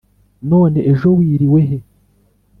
[0.51, 1.77] none ejo wiriwe he